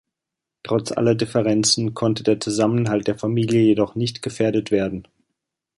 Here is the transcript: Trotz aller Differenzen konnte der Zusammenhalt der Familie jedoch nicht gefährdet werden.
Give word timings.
Trotz 0.63 0.91
aller 0.91 1.13
Differenzen 1.13 1.93
konnte 1.93 2.23
der 2.23 2.39
Zusammenhalt 2.39 3.05
der 3.05 3.19
Familie 3.19 3.61
jedoch 3.61 3.93
nicht 3.93 4.23
gefährdet 4.23 4.71
werden. 4.71 5.07